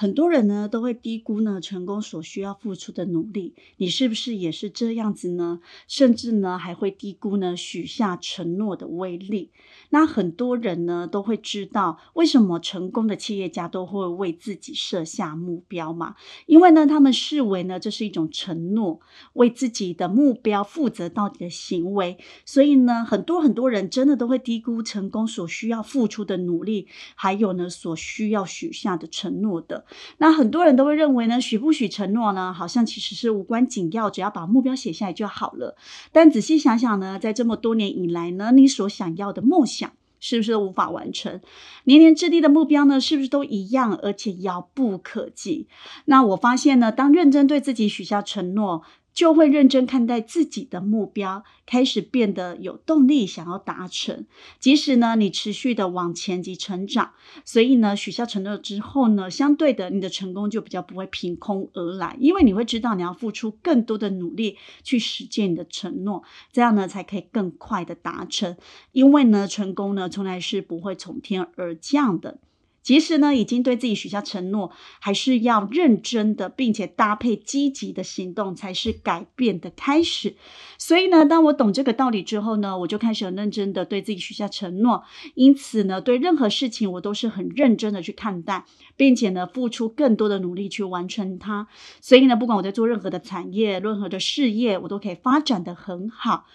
[0.00, 5.60] 很多人呢都会低估呢成功所需要付出的努力，你是不是也是这样子呢？
[5.86, 9.50] 甚至呢还会低估呢许下承诺的威力。
[9.90, 16.14] 那很多人呢都会知道，为什么成功的企业家都会为自己设下目标嘛？
[16.46, 19.00] 因为呢他们视为呢这是一种承诺，
[19.34, 22.16] 为自己的目标负责到底的行为。
[22.46, 29.84] 所以呢很多很多人真的都会低估成功所需要付出的努力，还有呢所需要许下的承诺的。
[30.18, 35.76] 那很多人都会认为呢，许不许承诺呢，好像其实是无关紧要，只要把目标写下来就好了。
[36.12, 41.40] 但仔细想想呢，在这么多年以来呢，你所想要的梦想是不是都无法完成？
[41.84, 45.66] 年年制定的目标呢，是不是都一样，而且遥不可及？
[46.04, 48.82] 那我发现呢，当认真对自己许下承诺。
[49.12, 54.26] 就会认真看待自己的目标，开始变得有动力，想要达成。
[54.58, 57.12] 即使呢，你持续的往前及成长，
[57.44, 68.56] 所以呢，许下承诺之后呢，相对的，你的成功就比较不会凭空而来，因为你会知道你要付出更多的努力去实践你的承诺，这样呢，才可以更快的达成。
[68.92, 72.38] 因为呢，成功呢，从来是不会从天而降的。
[72.82, 80.34] 即使呢，已经对自己许下承诺，还是要认真的，并且搭配积极的行动，才是改变的开始。
[80.78, 85.04] 所以呢，当我懂这个道理之后呢，我就开始很认真的对自己许下承诺。
[85.34, 88.64] 因此呢，对任何事情我都是很认真的去看待，
[88.96, 91.68] 并且呢，付出更多的努力去完成它。
[92.00, 96.46] 所以呢，不管我在做任何的产业、任何的事业，我都可以发展的很好。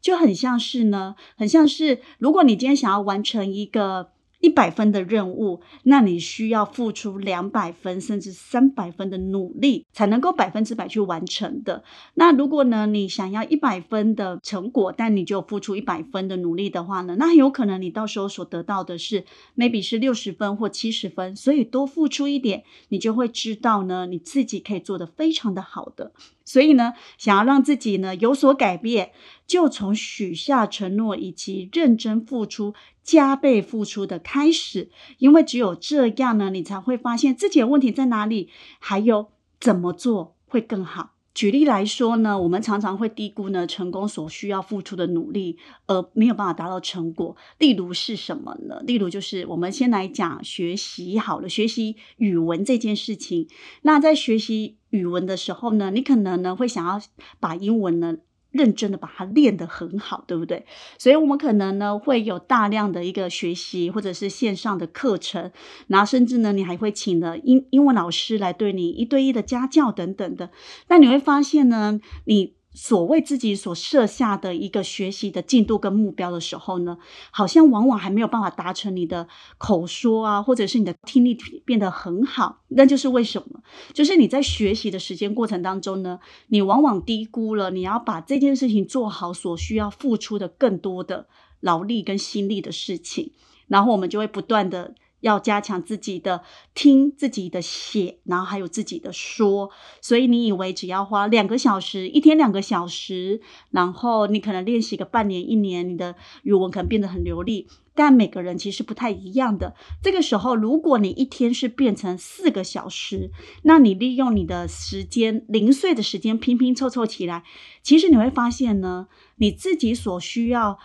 [0.00, 4.13] 就很像是呢，很像是如果你今天想要完成一个。
[4.44, 11.82] 一百分的任务，那你需要付出两百分甚至三百分的努力，才能够百分之百去完成的。
[12.12, 19.24] 那如果呢，你想要一百分的成果，但你就付出一百分的努力的话呢，那很有可能你到时候所得到的是
[19.56, 21.34] maybe 是六十分或七十分。
[21.34, 26.12] 所以多付出一点，你就会知道呢，你自己可以做得非常的好的。
[26.44, 29.12] 所以呢，想要让自己呢有所改变，
[29.46, 34.90] 就从许下承诺以及认真付出、加倍付出的开始。
[35.18, 39.28] 因为只有这样呢，你才会发现自己的问题在哪里，还有
[39.58, 41.12] 怎么做会更好。
[41.34, 47.36] 举例来说呢，我们常常会低估呢成功所需要付出的努力，而没有办法达到成果。
[47.58, 48.80] 例如是什么呢？
[48.86, 53.48] 例如就是我们先来讲学习好了，学习语文这件事情。
[53.82, 57.00] 那在学习语文的时候呢，你可能呢会想要
[57.40, 58.16] 把英文呢。
[58.54, 60.64] 认真的把它练得很好，对不对？
[60.96, 65.50] 所以，我们可能呢会有大量的一个学习，或者是线上的课程，
[65.88, 70.50] 然后甚至呢，你还会请了英英文老师来对你一对一的家教等等的。
[70.86, 72.54] 那你会发现呢，你。
[72.74, 76.98] 所谓自己所设下的一个学习的进度跟目标的时候呢，
[77.30, 82.62] 好像往往还没有办法达成你的口说啊，或者是你的听力变得很好。
[82.68, 83.60] 那就是为什么？
[83.92, 86.18] 就是你在学习的时间过程当中呢，
[86.48, 91.28] 你往往低估了你要把这件事情做好所需要付出的更多的
[91.60, 93.30] 劳力跟心力的事情，
[93.68, 94.94] 然后我们就会不断的。
[95.24, 96.42] 要加强自己的
[96.74, 99.70] 听、自己的写，然后还有自己的说。
[100.02, 103.40] 所以你以为只要花两个小时，一天两个小时，
[103.70, 107.66] 然后你可能练习个半年、一年，你的语文可能变得很流利。
[107.96, 109.74] 但每个人其实不太一样的。
[110.02, 113.30] 这个时候，如果你一天是变成四个小时，
[113.62, 117.44] 那你利用你的时间零碎的时间拼拼凑凑起来，
[117.82, 120.78] 其实你会发现呢，你自己所需要。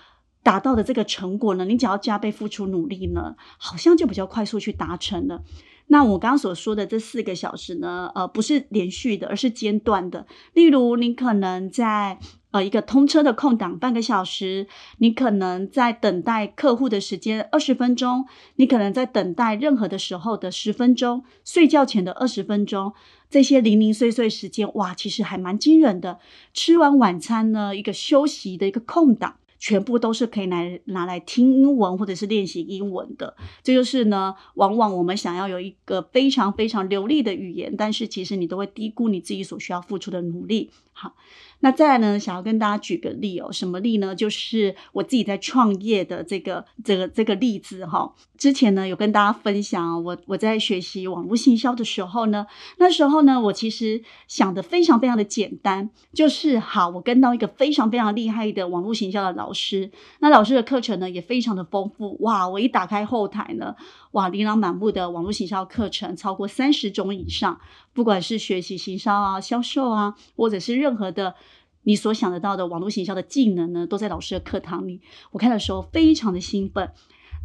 [0.43, 5.43] 达到的这个成果呢，你只要加倍付出努力呢，好像就比较快速去达成了。
[5.91, 10.27] 那我刚刚所说的这四个小时呢，呃，不是连续的，而是间断的。
[10.53, 12.19] 例如，你可能在
[12.51, 14.67] 呃一个通车的空档半个小时，
[14.99, 18.25] 你可能在等待客户的时间二十分钟，
[18.57, 22.93] 你可能在等待任何的时候的十分钟，睡觉前的二十分钟，
[23.27, 26.19] 这些零零碎碎时间，哇，其实还蛮惊人的。
[26.53, 29.37] 吃完晚餐呢，一个休息的一个空档。
[29.59, 33.35] 全部都是可以来拿来听英文或者是练习英文的。
[33.61, 41.13] 这就是呢，往往我们想要有一个非常非常流利的语言，但是其实你都会低估你自己所需要付出的努力，好，
[41.59, 44.15] 那再来呢，想要跟大家举个例哦，什么例呢？
[44.15, 48.15] 就是我自己在创业的这个这个这个例子哈。
[48.37, 52.47] 之前呢，有跟大家分享，我我在学习网络行销的时候呢，
[52.77, 63.75] 那时候呢，我其实想的非常非常的简单，就是好，我跟到一个非常非常厉害的网络行销的老老师，那老师的课程呢也非常的丰富，哇，我一打开后台呢，
[64.11, 67.59] 哇，琳琅满目的网络行销课程超过三十种以上，
[67.91, 71.33] 不管是学习行销啊、销售啊，或者是任何的
[71.81, 75.01] 你所想得到的网络行销的技能呢，都在老师的课堂里。
[75.31, 76.91] 我看的时候非常的兴奋。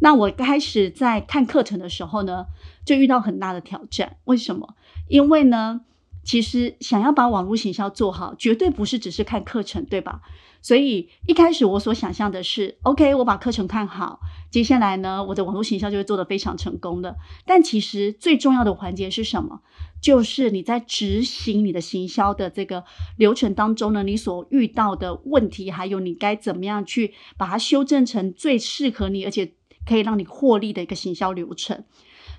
[0.01, 2.45] 那我开始在看课程的时候呢，
[2.85, 4.17] 就遇到很大的挑战。
[4.25, 4.75] 为什么？
[5.07, 5.81] 因为呢，
[6.25, 10.21] 其实想要把网络行销做好，绝对不是只是看课程，对吧？
[10.61, 14.19] 所以一开始我所想象的是，OK，我把课程看好，
[14.49, 17.15] 接下来呢，我的网络行销就会做得非常成功的。
[17.45, 19.61] 但其实最重要的环节是什么？
[20.01, 22.83] 就是你在执行你的行销的这个
[23.15, 29.53] 流程当中呢，你所遇到的问题，还有你该怎么样去把它修正成最适合你，而且
[29.85, 31.83] 可以让你获利的一个行销流程。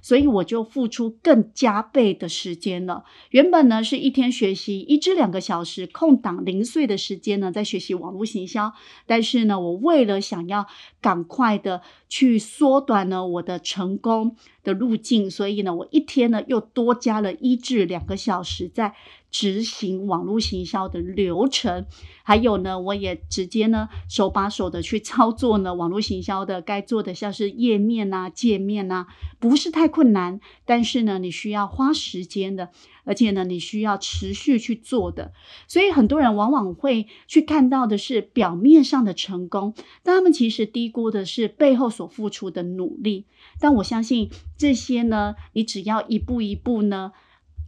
[0.06, 3.02] 所以我就付出更加倍的时间了。
[3.30, 8.72] 原本呢是一天学习一至两个小时，空档零碎的时间呢在学习网络行销。
[9.04, 10.68] 但是呢，我为了想要
[11.00, 18.94] 赶快的去缩短呢我的成功的路径，所以呢，我一天呢又多加了一至两个小时在。
[19.30, 21.86] 执行网络行销的流程，
[22.22, 29.06] 还有呢，我也直接呢手把手的去操作呢网络行销的该做的，像是页面呐、界面呐，
[29.38, 32.70] 不是太困难，但是呢，你需要花时间的，
[33.04, 35.32] 而且呢，你需要持续去做的。
[35.68, 43.26] 所以很多人往往会去看到的是表面上的成功，但他们其实低估的是背后所付出的努力。
[43.60, 47.12] 但我相信这些呢，你只要一步一步呢。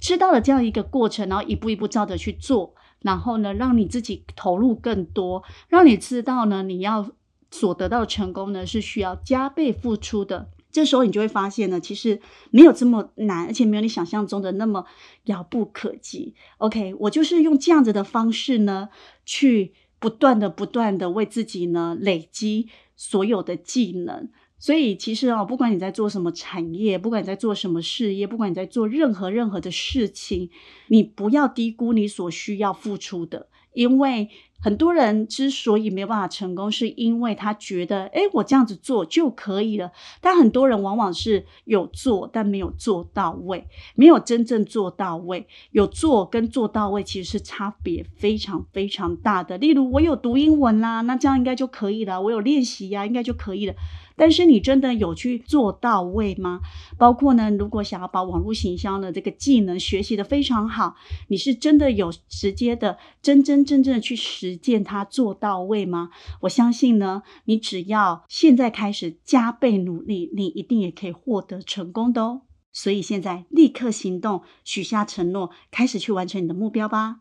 [0.00, 7.10] 知道了这样一个过程，然后一步一步照着去做，然后呢，让你自己投入更多，让你知道呢，你要
[7.50, 10.50] 所得到的成功呢是需要加倍付出的。
[10.70, 14.84] 这时候你就会发现呢，其实没有这么难，而且没有你想象中的那么
[15.24, 16.34] 遥不可及。
[16.58, 18.90] OK，我就是用这样子的方式呢，
[19.24, 24.28] 去不断的、不断的为自己呢累积所有的技能。
[24.58, 30.50] 所以其实啊，不管你在做什么产业，不管你在做什么事业，不管你在做任何任何的事情，
[30.88, 34.28] 你不要低估你所需要付出的，因为。
[34.60, 39.92] 很多人之所以没有办法成功，是因为他觉得，哎，我这样子做就可以了。
[40.20, 45.46] 但很多人往往是有做，但没有做到位，没有真正做到位。
[45.70, 49.56] 有做跟做到位其实是差别非常非常大的。
[49.58, 52.20] 例如，我有读英文啦，那这样应该就可以了。
[52.20, 53.74] 我有练习呀，应该就可以了。
[54.18, 56.60] 但是你真的有去做到位吗？
[56.98, 60.96] 包括呢，如果想要把网络行销的这个技能学习的非常好，
[61.28, 66.10] 你是真的有直接的、真真正正的去实践它做到位吗？
[66.40, 72.42] 我相信呢，你只要现在开始加倍努力，你一定也可以获得成功的哦。
[72.72, 77.20] 所以现在立刻行动，许下承诺，开始去完成你的目标吧。